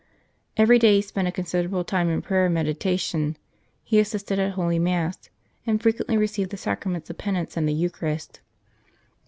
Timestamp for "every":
0.57-0.79